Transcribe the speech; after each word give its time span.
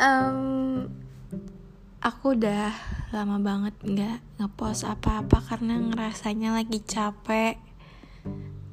um, 0.00 0.88
aku 2.00 2.32
udah 2.34 2.72
lama 3.12 3.36
banget 3.38 3.74
nggak 3.84 4.18
ngepost 4.40 4.88
apa-apa 4.88 5.44
karena 5.44 5.76
ngerasanya 5.76 6.56
lagi 6.56 6.80
capek. 6.80 7.60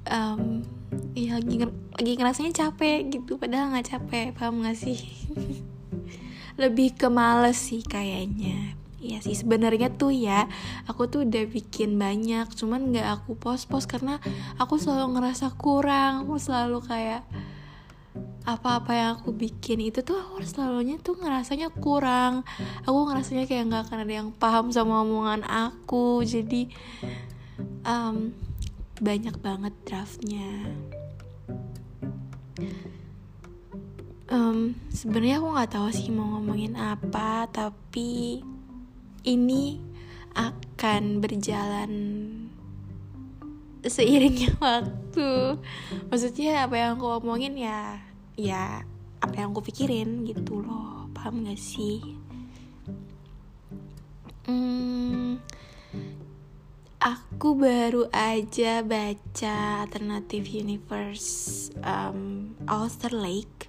Um, 0.08 0.64
ya 1.12 1.36
lagi 1.36 1.68
lagi 1.68 2.12
ngerasanya 2.16 2.54
capek 2.56 3.12
gitu 3.12 3.36
padahal 3.36 3.76
nggak 3.76 3.88
capek 3.92 4.32
paham 4.32 4.64
gak 4.64 4.80
sih? 4.80 4.98
Lebih 6.62 6.96
ke 6.96 7.12
males 7.12 7.60
sih 7.60 7.84
kayaknya. 7.84 8.80
Iya 8.98 9.22
sih 9.22 9.38
sebenarnya 9.38 9.94
tuh 9.94 10.10
ya 10.10 10.50
aku 10.90 11.06
tuh 11.06 11.22
udah 11.24 11.46
bikin 11.46 12.02
banyak 12.02 12.50
cuman 12.58 12.90
nggak 12.90 13.22
aku 13.22 13.38
post 13.38 13.70
post 13.70 13.86
karena 13.86 14.18
aku 14.58 14.82
selalu 14.82 15.16
ngerasa 15.22 15.54
kurang 15.54 16.26
aku 16.26 16.42
selalu 16.42 16.82
kayak 16.82 17.22
apa-apa 18.48 18.92
yang 18.96 19.10
aku 19.20 19.36
bikin 19.36 19.84
itu 19.84 20.00
tuh 20.00 20.16
aku 20.16 20.40
selalunya 20.40 20.96
tuh 21.04 21.20
ngerasanya 21.20 21.68
kurang. 21.84 22.48
Aku 22.88 23.12
ngerasanya 23.12 23.44
kayak 23.44 23.68
nggak 23.68 23.84
akan 23.92 24.08
ada 24.08 24.14
yang 24.24 24.30
paham 24.32 24.72
sama 24.72 25.04
omongan 25.04 25.44
aku. 25.44 26.24
Jadi 26.24 26.72
um, 27.84 28.32
banyak 29.04 29.36
banget 29.44 29.76
draftnya. 29.84 30.64
Um, 34.32 34.80
sebenarnya 34.96 35.44
aku 35.44 35.48
nggak 35.52 35.72
tahu 35.76 35.88
sih 35.92 36.08
mau 36.12 36.40
ngomongin 36.40 36.76
apa 36.80 37.48
tapi 37.52 38.44
ini 39.28 39.80
akan 40.36 41.20
berjalan 41.20 41.92
seiringnya 43.84 44.56
waktu. 44.64 45.60
Maksudnya 46.08 46.64
apa 46.64 46.80
yang 46.80 46.96
aku 46.96 47.20
omongin 47.20 47.60
ya 47.60 48.07
ya 48.38 48.86
apa 49.18 49.34
yang 49.34 49.50
aku 49.52 49.66
pikirin 49.66 50.24
gitu 50.30 50.62
loh. 50.62 51.10
Paham 51.12 51.44
gak 51.44 51.58
sih? 51.58 52.00
Hmm, 54.46 55.42
aku 57.02 57.58
baru 57.58 58.08
aja 58.14 58.86
baca 58.86 59.84
alternative 59.84 60.48
universe 60.48 61.74
um, 61.82 62.54
Ulster 62.70 63.12
Lake. 63.12 63.68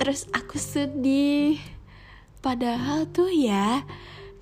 Terus 0.00 0.26
aku 0.34 0.58
sedih. 0.58 1.60
Padahal 2.42 3.06
tuh 3.06 3.30
ya 3.30 3.86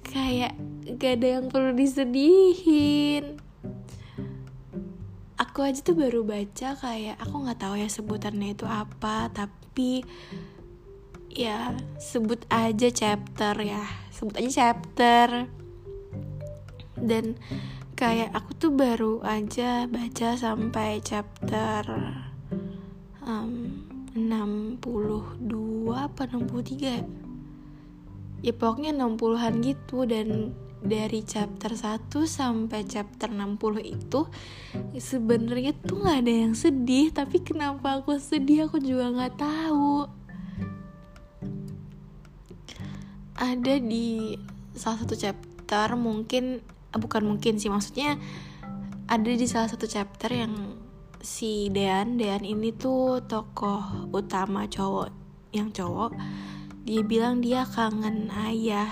kayak 0.07 0.57
gak 0.97 1.21
ada 1.21 1.29
yang 1.37 1.47
perlu 1.53 1.77
disedihin 1.77 3.37
aku 5.61 5.69
aja 5.77 5.85
tuh 5.85 5.93
baru 5.93 6.25
baca 6.25 6.73
kayak 6.73 7.21
aku 7.21 7.45
nggak 7.45 7.61
tahu 7.61 7.77
ya 7.77 7.85
sebutannya 7.85 8.57
itu 8.57 8.65
apa 8.65 9.29
tapi 9.29 10.01
ya 11.29 11.77
sebut 12.01 12.49
aja 12.49 12.89
chapter 12.89 13.53
ya 13.61 13.85
sebut 14.09 14.41
aja 14.41 14.49
chapter. 14.49 15.53
Dan 16.97 17.37
kayak 17.93 18.33
aku 18.33 18.57
tuh 18.57 18.73
baru 18.73 19.21
aja 19.21 19.85
baca 19.85 20.33
sampai 20.33 21.05
chapter 21.05 21.85
um, 23.21 23.85
62 24.17 24.81
apa 25.93 26.25
63 26.25 27.05
ya? 28.49 28.53
Pokoknya 28.57 28.97
60-an 28.97 29.61
gitu 29.61 30.09
dan 30.09 30.57
dari 30.81 31.21
chapter 31.23 31.77
1 31.77 32.09
sampai 32.25 32.89
chapter 32.89 33.29
60 33.29 33.85
itu 33.85 34.21
sebenarnya 34.97 35.77
tuh 35.77 36.01
nggak 36.01 36.19
ada 36.25 36.35
yang 36.49 36.55
sedih 36.57 37.13
tapi 37.13 37.45
kenapa 37.45 38.01
aku 38.01 38.17
sedih 38.17 38.69
aku 38.69 38.81
juga 38.81 39.13
nggak 39.13 39.35
tahu. 39.37 40.09
Ada 43.41 43.81
di 43.81 44.37
salah 44.77 45.01
satu 45.05 45.17
chapter 45.17 45.97
mungkin 45.97 46.65
bukan 46.97 47.23
mungkin 47.29 47.61
sih 47.61 47.71
maksudnya 47.71 48.19
ada 49.07 49.31
di 49.31 49.47
salah 49.47 49.69
satu 49.71 49.87
chapter 49.87 50.33
yang 50.33 50.79
si 51.21 51.69
Dean 51.69 52.17
Dean 52.17 52.43
ini 52.43 52.73
tuh 52.73 53.21
tokoh 53.29 54.09
utama 54.11 54.65
cowok 54.65 55.13
yang 55.53 55.69
cowok 55.71 56.17
dia 56.89 57.05
bilang 57.05 57.45
dia 57.45 57.69
kangen 57.69 58.33
ayah 58.33 58.89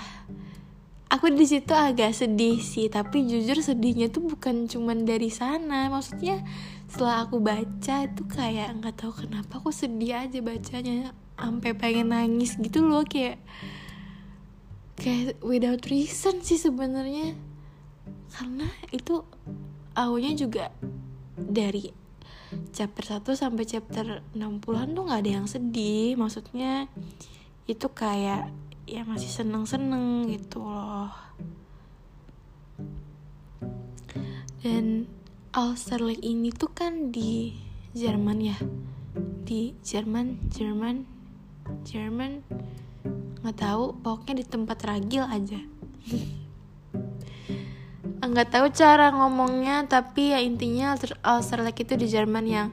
aku 1.09 1.33
di 1.33 1.45
situ 1.49 1.73
agak 1.73 2.13
sedih 2.13 2.61
sih 2.61 2.85
tapi 2.85 3.25
jujur 3.25 3.57
sedihnya 3.65 4.13
tuh 4.13 4.29
bukan 4.29 4.69
cuman 4.69 5.03
dari 5.03 5.33
sana. 5.33 5.89
Maksudnya 5.89 6.45
setelah 6.85 7.25
aku 7.25 7.41
baca 7.41 8.05
itu 8.05 8.23
kayak 8.29 8.77
nggak 8.77 8.95
tahu 9.01 9.25
kenapa 9.25 9.57
aku 9.57 9.73
sedih 9.73 10.23
aja 10.29 10.39
bacanya. 10.39 11.11
Sampai 11.39 11.73
pengen 11.73 12.13
nangis 12.13 12.55
gitu 12.61 12.85
loh 12.85 13.01
kayak 13.03 13.41
kayak 15.01 15.41
without 15.41 15.81
reason 15.89 16.45
sih 16.45 16.61
sebenarnya. 16.61 17.33
Karena 18.29 18.69
itu 18.93 19.25
awalnya 19.97 20.37
juga 20.37 20.69
dari 21.33 21.89
chapter 22.69 23.21
1 23.21 23.25
sampai 23.33 23.65
chapter 23.65 24.21
60-an 24.37 24.93
tuh 24.93 25.03
nggak 25.09 25.21
ada 25.25 25.31
yang 25.41 25.47
sedih. 25.49 26.13
Maksudnya 26.21 26.85
itu 27.65 27.87
kayak 27.89 28.53
ya 28.89 29.05
masih 29.05 29.29
seneng-seneng 29.29 30.25
gitu 30.33 30.65
loh. 30.65 31.13
Dan 34.65 35.05
Austerlitz 35.53 36.25
ini 36.25 36.49
tuh 36.49 36.73
kan 36.73 37.13
di 37.13 37.53
Jerman 37.93 38.41
ya? 38.41 38.57
Di 39.45 39.77
Jerman 39.85 40.49
Jerman 40.49 41.05
Jerman? 41.85 42.41
Nggak 43.45 43.57
tahu 43.61 43.93
pokoknya 44.01 44.41
di 44.41 44.45
tempat 44.49 44.81
ragil 44.81 45.29
aja. 45.29 45.61
Nggak 48.29 48.49
tahu 48.49 48.73
cara 48.73 49.13
ngomongnya 49.13 49.85
tapi 49.85 50.33
ya 50.33 50.41
intinya 50.41 50.97
Austerlitz 51.21 51.81
itu 51.81 51.93
di 51.93 52.09
Jerman 52.09 52.45
yang 52.49 52.69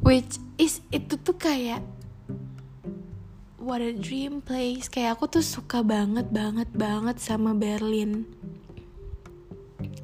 which 0.00 0.40
is 0.56 0.80
itu 0.88 1.20
tuh 1.20 1.36
kayak 1.36 1.84
what 3.60 3.84
a 3.84 3.92
dream 3.92 4.40
place. 4.40 4.88
Kayak 4.88 5.20
aku 5.20 5.38
tuh 5.38 5.44
suka 5.44 5.84
banget 5.84 6.32
banget 6.32 6.72
banget 6.72 7.20
sama 7.20 7.52
Berlin. 7.52 8.24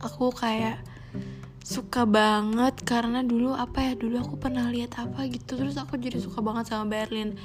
Aku 0.04 0.28
kayak 0.28 0.84
suka 1.64 2.06
banget 2.06 2.78
karena 2.84 3.24
dulu 3.24 3.56
apa 3.56 3.82
ya 3.82 3.92
dulu 3.98 4.20
aku 4.20 4.36
pernah 4.36 4.68
lihat 4.68 5.00
apa 5.00 5.24
gitu. 5.32 5.56
Terus 5.56 5.80
aku 5.80 5.96
jadi 5.96 6.20
suka 6.20 6.44
banget 6.44 6.68
sama 6.68 6.84
Berlin. 6.92 7.40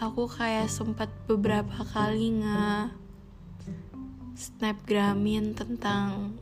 Aku 0.00 0.26
kayak 0.26 0.72
sempat 0.72 1.12
beberapa 1.28 1.84
kali 1.84 2.42
nge 2.42 2.90
snapgramin 4.34 5.52
tentang 5.52 6.34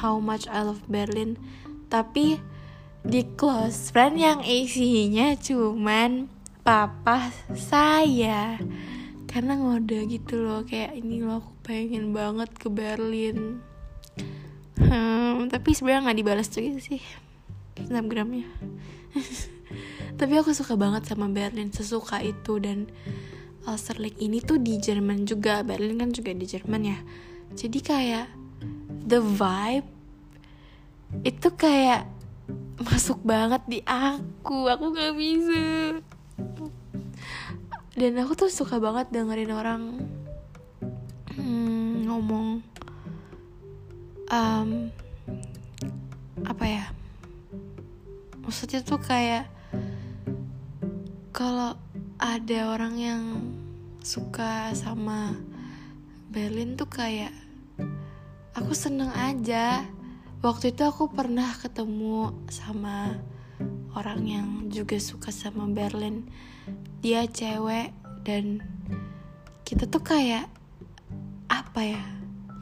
how 0.00 0.16
much 0.16 0.48
I 0.48 0.64
love 0.64 0.82
Berlin. 0.88 1.36
Tapi 1.92 2.40
di 3.04 3.20
close 3.36 3.92
friend 3.92 4.16
yang 4.16 4.40
isinya 4.40 5.36
cuman 5.36 6.32
papa 6.64 7.30
saya. 7.52 8.58
Karena 9.28 9.60
ngode 9.60 10.08
gitu 10.08 10.40
loh 10.40 10.64
kayak 10.64 10.96
ini 10.96 11.20
loh 11.20 11.44
aku 11.44 11.52
pengen 11.62 12.16
banget 12.16 12.50
ke 12.56 12.72
Berlin. 12.72 13.60
Hmm, 14.80 15.46
tapi 15.52 15.76
sebenarnya 15.76 16.10
nggak 16.10 16.18
dibalas 16.18 16.48
juga 16.50 16.80
sih 16.80 17.02
snapgramnya. 17.78 18.48
Tapi 20.18 20.38
aku 20.38 20.54
suka 20.54 20.78
banget 20.78 21.10
sama 21.10 21.26
Berlin 21.26 21.74
sesuka 21.74 22.22
itu. 22.22 22.62
Dan 22.62 22.86
Austerlitz 23.66 24.22
ini 24.22 24.38
tuh 24.38 24.62
di 24.62 24.78
Jerman 24.78 25.26
juga 25.26 25.66
Berlin 25.66 25.98
kan 25.98 26.10
juga 26.14 26.30
di 26.30 26.46
Jerman 26.46 26.82
ya. 26.86 26.98
Jadi 27.54 27.78
kayak 27.82 28.26
the 29.04 29.18
vibe 29.18 29.86
itu 31.22 31.48
kayak 31.54 32.06
masuk 32.82 33.22
banget 33.22 33.62
di 33.70 33.78
aku 33.86 34.66
aku 34.66 34.90
nggak 34.90 35.14
bisa 35.14 35.62
dan 37.94 38.12
aku 38.18 38.34
tuh 38.34 38.50
suka 38.50 38.82
banget 38.82 39.06
dengerin 39.14 39.54
orang 39.54 39.82
hmm, 41.38 42.10
ngomong 42.10 42.58
um, 44.34 44.70
apa 46.42 46.64
ya? 46.66 46.84
Maksudnya 48.42 48.82
tuh 48.82 48.98
kayak 49.00 49.48
kalau 51.30 51.78
ada 52.18 52.60
orang 52.74 52.94
yang 52.98 53.22
suka 54.04 54.74
sama 54.76 55.32
Berlin 56.28 56.74
tuh 56.74 56.90
kayak 56.90 57.32
aku 58.58 58.74
seneng 58.74 59.14
aja. 59.14 59.86
Waktu 60.44 60.76
itu 60.76 60.84
aku 60.84 61.08
pernah 61.08 61.56
ketemu 61.56 62.36
sama 62.52 63.16
orang 63.94 64.22
yang 64.26 64.48
juga 64.68 64.98
suka 64.98 65.30
sama 65.30 65.70
Berlin. 65.70 66.26
Dia 67.00 67.26
cewek 67.28 67.94
dan 68.26 68.64
kita 69.62 69.86
tuh 69.86 70.02
kayak 70.02 70.50
apa 71.48 71.80
ya 71.82 72.04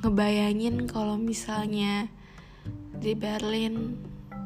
ngebayangin 0.02 0.90
kalau 0.90 1.14
misalnya 1.16 2.10
di 2.98 3.14
Berlin 3.14 3.98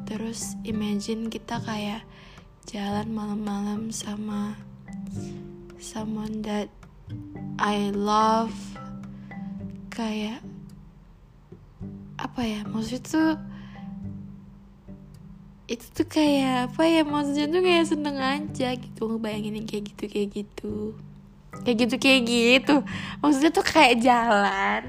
terus 0.07 0.55
imagine 0.63 1.27
kita 1.27 1.59
kayak 1.61 2.05
jalan 2.67 3.11
malam-malam 3.11 3.91
sama 3.91 4.55
someone 5.79 6.43
that 6.43 6.71
I 7.59 7.91
love. 7.91 8.53
Kayak 9.91 10.45
apa 12.17 12.41
ya 12.45 12.61
maksudnya 12.69 13.01
tuh 13.07 13.31
itu 15.67 15.85
tuh 15.91 16.07
kayak 16.07 16.71
apa 16.71 16.81
ya 16.87 17.03
maksudnya 17.03 17.51
tuh 17.51 17.59
kayak 17.59 17.85
seneng 17.91 18.17
aja 18.23 18.71
gitu 18.79 19.01
ngebayangin 19.03 19.59
yang 19.59 19.67
kayak 19.67 19.83
gitu 19.91 20.03
kayak 20.07 20.29
gitu. 20.31 20.75
Kayak 21.67 21.77
gitu 21.83 21.95
kayak 21.99 22.21
gitu. 22.23 22.75
Maksudnya 23.19 23.51
tuh 23.51 23.65
kayak 23.67 23.99
jalan. 23.99 24.83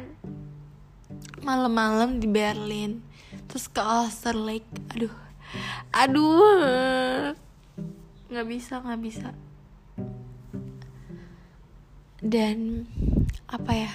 Malam-malam 1.42 2.22
di 2.22 2.30
Berlin. 2.30 3.02
Terus 3.50 3.66
ke 3.66 3.82
Oster 3.82 4.38
Lake 4.38 4.70
aduh. 4.94 5.14
Aduh. 5.90 7.34
Nggak 8.30 8.46
bisa 8.46 8.78
nggak 8.78 9.00
bisa. 9.02 9.28
Dan 12.22 12.86
apa 13.50 13.72
ya 13.74 13.92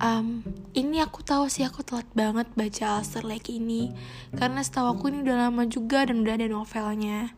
um, 0.00 0.42
ini 0.72 1.04
aku 1.04 1.20
tahu 1.20 1.46
sih 1.46 1.62
aku 1.62 1.84
telat 1.84 2.08
banget 2.16 2.48
baca 2.56 2.98
Oster 2.98 3.22
Lake 3.22 3.52
ini. 3.52 3.92
Karena 4.34 4.64
setahu 4.64 4.96
aku 4.96 5.12
ini 5.12 5.22
udah 5.22 5.46
lama 5.48 5.68
juga 5.68 6.08
dan 6.08 6.24
udah 6.24 6.34
ada 6.34 6.48
novelnya. 6.48 7.30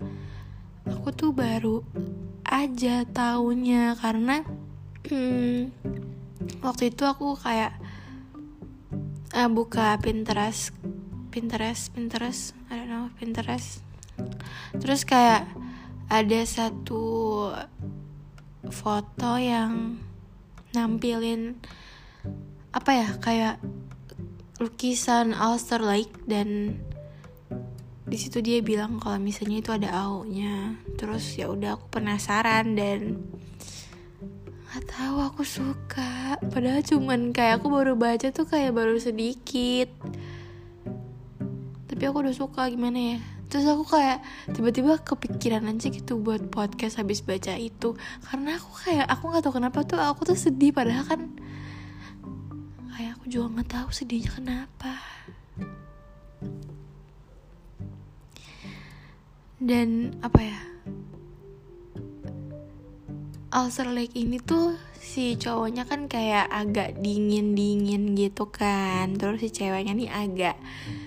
Aku 0.88 1.10
tuh 1.12 1.34
baru 1.34 1.82
aja 2.46 3.02
taunya 3.10 3.98
karena 3.98 4.46
waktu 6.66 6.82
itu 6.90 7.02
aku 7.06 7.34
kayak 7.38 7.74
uh, 9.34 9.48
buka 9.50 9.96
Pinterest 10.02 10.74
Pinterest 11.32 11.90
Pinterest 11.94 12.52
I 12.70 12.82
don't 12.82 12.90
know 12.90 13.06
Pinterest. 13.18 13.82
Terus 14.78 15.06
kayak 15.08 15.48
ada 16.12 16.40
satu 16.44 17.04
foto 18.68 19.40
yang 19.40 19.96
nampilin 20.76 21.56
apa 22.72 22.90
ya 22.96 23.08
kayak 23.20 23.56
lukisan 24.56 25.36
Ulster 25.36 25.84
Lake 25.84 26.12
dan 26.24 26.80
di 28.12 28.20
situ 28.20 28.44
dia 28.44 28.60
bilang 28.60 29.00
kalau 29.00 29.16
misalnya 29.16 29.64
itu 29.64 29.70
ada 29.72 29.88
aunya. 29.92 30.76
Terus 31.00 31.36
ya 31.36 31.48
udah 31.48 31.80
aku 31.80 32.00
penasaran 32.00 32.76
dan 32.76 33.24
nggak 34.68 34.84
tahu 34.88 35.16
aku 35.20 35.42
suka. 35.44 36.36
Padahal 36.52 36.84
cuman 36.84 37.32
kayak 37.32 37.60
aku 37.60 37.72
baru 37.72 37.96
baca 37.96 38.28
tuh 38.28 38.44
kayak 38.44 38.76
baru 38.76 39.00
sedikit. 39.00 39.88
Tapi 41.88 42.02
aku 42.04 42.24
udah 42.24 42.36
suka 42.36 42.68
gimana 42.68 43.16
ya? 43.16 43.18
Terus 43.48 43.68
aku 43.68 43.84
kayak 43.84 44.24
tiba-tiba 44.52 44.96
kepikiran 45.00 45.68
aja 45.68 45.92
gitu 45.92 46.16
buat 46.20 46.48
podcast 46.48 47.00
habis 47.00 47.24
baca 47.24 47.56
itu. 47.56 47.96
Karena 48.28 48.56
aku 48.56 48.70
kayak 48.88 49.08
aku 49.08 49.28
nggak 49.28 49.44
tahu 49.44 49.56
kenapa 49.56 49.84
tuh 49.88 50.00
aku 50.00 50.28
tuh 50.28 50.36
sedih 50.36 50.72
padahal 50.72 51.04
kan 51.04 51.32
aku 53.22 53.30
juga 53.30 53.54
nggak 53.54 53.70
tahu 53.70 53.88
sedihnya 53.94 54.34
kenapa. 54.34 54.98
Dan 59.62 60.18
apa 60.26 60.42
ya? 60.42 60.58
Ulcer 63.54 63.94
Lake 63.94 64.18
ini 64.18 64.42
tuh 64.42 64.74
si 64.98 65.38
cowoknya 65.38 65.86
kan 65.86 66.10
kayak 66.10 66.50
agak 66.50 66.98
dingin-dingin 66.98 68.18
gitu 68.18 68.50
kan. 68.50 69.14
Terus 69.14 69.38
si 69.38 69.54
ceweknya 69.54 69.94
nih 69.94 70.10
agak 70.10 70.58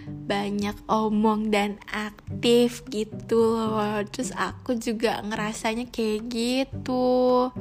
banyak 0.08 0.80
omong 0.88 1.52
dan 1.52 1.76
aktif 1.92 2.88
gitu 2.88 3.60
loh. 3.60 4.00
Terus 4.08 4.32
aku 4.32 4.80
juga 4.80 5.20
ngerasanya 5.20 5.92
kayak 5.92 6.32
gitu 6.32 7.52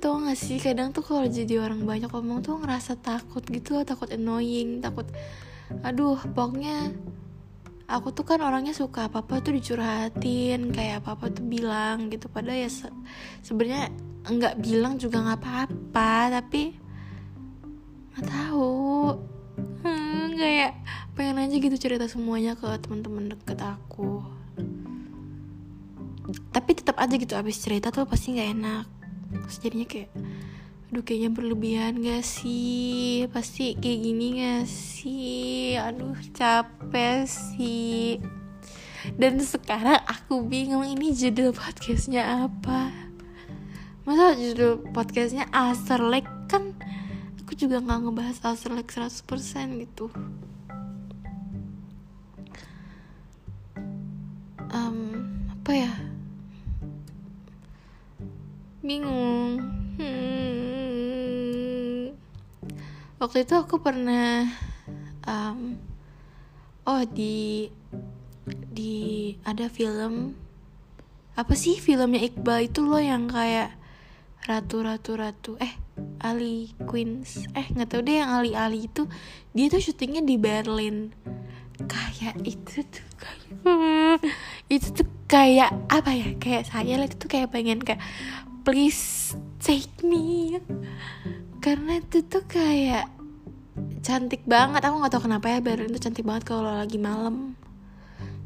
tau 0.00 0.16
gak 0.24 0.40
sih 0.40 0.56
kadang 0.56 0.96
tuh 0.96 1.04
kalau 1.04 1.28
jadi 1.28 1.60
orang 1.60 1.84
banyak 1.84 2.08
omong 2.08 2.40
tuh 2.40 2.56
ngerasa 2.56 2.96
takut 2.96 3.44
gitu 3.44 3.76
loh 3.76 3.84
Takut 3.84 4.08
annoying, 4.08 4.80
takut 4.80 5.04
Aduh 5.84 6.18
pokoknya 6.34 6.90
aku 7.86 8.10
tuh 8.10 8.26
kan 8.26 8.42
orangnya 8.42 8.74
suka 8.74 9.06
apa 9.06 9.22
apa 9.22 9.38
tuh 9.38 9.54
dicurhatin 9.54 10.74
kayak 10.74 11.04
apa 11.04 11.14
apa 11.14 11.30
tuh 11.30 11.46
bilang 11.46 12.10
gitu. 12.10 12.26
Padahal 12.26 12.66
ya 12.66 12.70
se 12.70 12.90
sebenarnya 13.46 13.94
nggak 14.26 14.58
bilang 14.58 14.98
juga 14.98 15.22
nggak 15.22 15.38
apa-apa 15.38 16.42
tapi 16.42 16.74
nggak 18.16 18.26
tahu. 18.26 19.14
Hmm, 19.86 20.34
kayak 20.34 20.74
pengen 21.14 21.38
aja 21.38 21.54
gitu 21.54 21.76
cerita 21.78 22.10
semuanya 22.10 22.58
ke 22.58 22.66
teman-teman 22.82 23.30
deket 23.30 23.62
aku. 23.62 24.26
Tapi 26.50 26.70
tetap 26.74 26.98
aja 26.98 27.14
gitu 27.14 27.38
abis 27.38 27.62
cerita 27.62 27.94
tuh 27.94 28.06
pasti 28.10 28.34
nggak 28.34 28.50
enak 28.58 28.99
terus 29.30 29.56
jadinya 29.62 29.86
kayak 29.86 30.10
aduh 30.90 31.06
kayaknya 31.06 31.30
berlebihan 31.30 32.02
gak 32.02 32.26
sih? 32.26 33.30
Pasti 33.30 33.78
kayak 33.78 33.98
gini 34.02 34.26
gak 34.42 34.66
sih? 34.66 35.78
Aduh 35.78 36.18
capek 36.34 37.30
sih. 37.30 38.18
Dan 39.14 39.40
sekarang 39.40 40.02
aku 40.04 40.44
bingung 40.44 40.84
ini 40.84 41.14
judul 41.14 41.54
podcastnya 41.54 42.50
apa. 42.50 42.90
Masa 44.02 44.34
judul 44.34 44.82
podcastnya 44.90 45.46
Asterlek? 45.54 46.26
Kan 46.50 46.74
aku 47.38 47.54
juga 47.54 47.78
nggak 47.78 47.98
ngebahas 48.10 48.38
Asterlek 48.42 48.90
100% 48.90 49.82
gitu 49.86 50.10
bingung. 58.90 59.62
Hmm. 60.02 60.50
waktu 63.22 63.44
itu 63.46 63.54
aku 63.54 63.78
pernah 63.78 64.48
um, 65.30 65.78
oh 66.90 67.06
di 67.06 67.70
di 68.50 69.36
ada 69.46 69.70
film. 69.70 70.34
Apa 71.38 71.54
sih 71.54 71.78
filmnya 71.78 72.18
Iqbal? 72.26 72.66
Itu 72.66 72.82
loh 72.82 72.98
yang 72.98 73.30
kayak 73.30 73.78
ratu 74.50 74.82
ratu 74.82 75.14
ratu 75.14 75.54
eh 75.62 75.70
Ali 76.18 76.74
Queens. 76.82 77.46
Eh 77.54 77.70
nggak 77.70 77.94
tahu 77.94 78.02
deh 78.02 78.18
yang 78.18 78.34
Ali 78.34 78.58
Ali 78.58 78.90
itu. 78.90 79.06
Dia 79.54 79.70
tuh 79.70 79.78
syutingnya 79.78 80.26
di 80.26 80.34
Berlin. 80.34 81.14
Kayak 81.86 82.42
itu 82.42 82.82
tuh 82.90 83.06
kayak 83.14 84.18
itu 84.74 84.88
tuh 84.90 85.06
kayak 85.30 85.70
apa 85.86 86.10
ya? 86.10 86.34
Kayak 86.42 86.66
saya 86.66 86.98
itu 87.06 87.26
kayak 87.30 87.54
pengen 87.54 87.78
kayak 87.78 88.02
please 88.60 89.32
take 89.60 90.04
me. 90.04 90.56
Karena 91.60 92.00
itu 92.00 92.24
tuh 92.24 92.44
kayak 92.44 93.08
cantik 94.04 94.44
banget. 94.48 94.84
Aku 94.84 95.00
nggak 95.00 95.12
tahu 95.12 95.22
kenapa 95.28 95.52
ya 95.52 95.60
Berlin 95.60 95.92
tuh 95.92 96.02
cantik 96.02 96.24
banget 96.24 96.44
kalau 96.48 96.68
lagi 96.68 96.98
malam. 97.00 97.56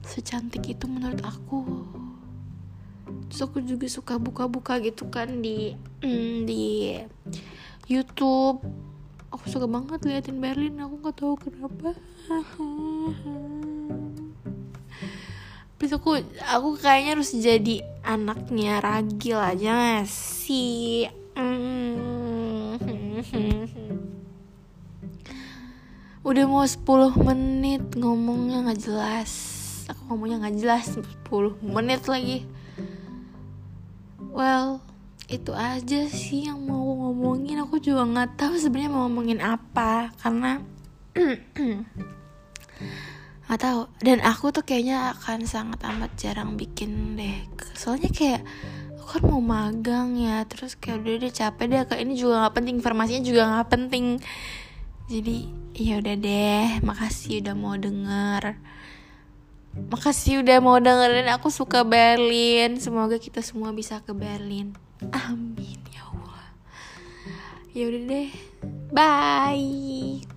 Secantik 0.06 0.66
itu 0.66 0.86
menurut 0.86 1.22
aku. 1.22 1.62
Terus 3.30 3.40
aku 3.42 3.58
juga 3.62 3.86
suka 3.90 4.18
buka-buka 4.18 4.78
gitu 4.82 5.10
kan 5.10 5.42
di 5.42 5.74
mm, 6.02 6.46
di 6.46 6.94
YouTube. 7.90 8.62
Aku 9.34 9.44
suka 9.50 9.66
banget 9.66 10.06
liatin 10.06 10.38
Berlin. 10.38 10.78
Aku 10.78 10.94
nggak 11.02 11.16
tahu 11.18 11.34
kenapa. 11.38 11.94
Please 15.74 15.94
aku 15.94 16.22
aku 16.46 16.78
kayaknya 16.78 17.18
harus 17.18 17.34
jadi 17.34 17.93
anaknya 18.04 18.84
ragil 18.84 19.40
aja 19.40 20.04
sih? 20.04 21.08
Mm. 21.34 21.64
udah 26.24 26.44
mau 26.48 26.64
10 26.64 27.20
menit 27.20 27.84
ngomongnya 27.96 28.64
nggak 28.64 28.80
jelas. 28.80 29.32
Aku 29.92 30.08
ngomongnya 30.08 30.44
nggak 30.44 30.56
jelas 30.56 30.86
10 30.96 31.60
menit 31.60 32.04
lagi. 32.08 32.48
Well 34.32 34.80
itu 35.28 35.52
aja 35.52 36.08
sih 36.08 36.48
yang 36.48 36.64
mau 36.64 36.80
ngomongin. 36.80 37.60
Aku 37.64 37.76
juga 37.80 38.08
nggak 38.08 38.40
tahu 38.40 38.56
sebenarnya 38.56 38.92
mau 38.92 39.04
ngomongin 39.08 39.40
apa 39.44 40.12
karena 40.20 40.64
nggak 43.54 43.70
tahu. 43.70 43.86
Dan 44.02 44.18
aku 44.18 44.50
tuh 44.50 44.66
kayaknya 44.66 45.14
akan 45.14 45.46
sangat 45.46 45.78
amat 45.86 46.10
jarang 46.18 46.58
bikin 46.58 47.14
deh. 47.14 47.46
Soalnya 47.78 48.10
kayak 48.10 48.42
aku 48.98 49.22
kan 49.22 49.22
mau 49.30 49.38
magang 49.38 50.18
ya. 50.18 50.42
Terus 50.50 50.74
kayak 50.74 51.06
udah 51.06 51.14
deh 51.22 51.30
capek 51.30 51.64
deh. 51.70 51.80
Kayak 51.86 52.02
ini 52.02 52.14
juga 52.18 52.42
nggak 52.42 52.54
penting 52.58 52.74
informasinya 52.82 53.22
juga 53.22 53.42
nggak 53.46 53.68
penting. 53.70 54.18
Jadi 55.06 55.36
ya 55.78 56.02
udah 56.02 56.16
deh. 56.18 56.66
Makasih 56.82 57.46
udah 57.46 57.54
mau 57.54 57.78
denger. 57.78 58.58
Makasih 59.86 60.42
udah 60.42 60.58
mau 60.58 60.82
dengerin. 60.82 61.30
Aku 61.38 61.54
suka 61.54 61.86
Berlin. 61.86 62.82
Semoga 62.82 63.22
kita 63.22 63.38
semua 63.38 63.70
bisa 63.70 64.02
ke 64.02 64.10
Berlin. 64.10 64.74
Amin 65.14 65.78
ya 65.94 66.10
Allah. 66.10 66.50
Ya 67.70 67.86
udah 67.86 68.02
deh. 68.02 68.30
Bye 68.90 70.33